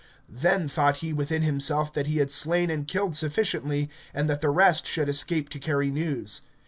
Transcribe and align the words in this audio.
Then 0.27 0.67
thought 0.67 0.97
he 1.05 1.13
within 1.13 1.43
himself 1.43 1.93
that 1.93 2.07
he 2.07 2.17
had 2.17 2.31
slain 2.31 2.71
and 2.71 2.87
killed 2.87 3.15
sufficiently, 3.15 3.87
and 4.15 4.27
that 4.31 4.41
the 4.41 4.49
rest 4.49 4.87
should 4.87 5.07
escape 5.09 5.47
to 5.49 5.59
carry 5.59 5.91
news. 5.91 6.41